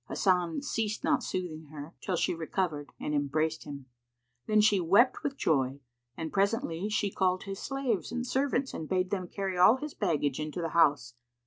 Hasan 0.07 0.63
ceased 0.63 1.03
not 1.03 1.21
soothing 1.21 1.65
her, 1.65 1.93
till 2.01 2.15
she 2.15 2.33
recovered 2.33 2.89
and 2.99 3.13
embraced 3.13 3.65
him; 3.65 3.85
then 4.47 4.59
she 4.59 4.79
wept 4.79 5.21
with 5.21 5.37
joy, 5.37 5.79
and 6.17 6.33
presently 6.33 6.89
she 6.89 7.11
called 7.11 7.43
his 7.43 7.59
slaves 7.59 8.11
and 8.11 8.25
servants 8.25 8.73
and 8.73 8.89
bade 8.89 9.11
them 9.11 9.27
carry 9.27 9.59
all 9.59 9.75
his 9.75 9.93
baggage 9.93 10.39
into 10.39 10.59
the 10.59 10.69
house. 10.69 11.13